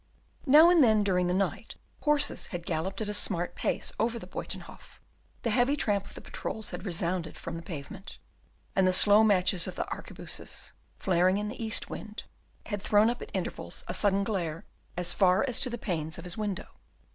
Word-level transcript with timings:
Now 0.47 0.71
and 0.71 0.83
then 0.83 1.03
during 1.03 1.27
the 1.27 1.33
night 1.35 1.75
horses 2.01 2.47
had 2.47 2.65
galloped 2.65 3.01
at 3.01 3.07
a 3.07 3.13
smart 3.13 3.53
pace 3.53 3.91
over 3.99 4.17
the 4.17 4.25
Buytenhof, 4.25 4.99
the 5.43 5.51
heavy 5.51 5.77
tramp 5.77 6.05
of 6.07 6.15
the 6.15 6.21
patrols 6.25 6.71
had 6.71 6.87
resounded 6.87 7.37
from 7.37 7.55
the 7.55 7.61
pavement, 7.61 8.17
and 8.75 8.87
the 8.87 8.93
slow 8.93 9.23
matches 9.23 9.67
of 9.67 9.75
the 9.75 9.85
arquebuses, 9.91 10.71
flaring 10.97 11.37
in 11.37 11.49
the 11.49 11.63
east 11.63 11.91
wind, 11.91 12.23
had 12.65 12.81
thrown 12.81 13.11
up 13.11 13.21
at 13.21 13.29
intervals 13.35 13.83
a 13.87 13.93
sudden 13.93 14.23
glare 14.23 14.65
as 14.97 15.13
far 15.13 15.45
as 15.47 15.59
to 15.59 15.69
the 15.69 15.77
panes 15.77 16.17
of 16.17 16.23
his 16.23 16.35
window. 16.35 16.69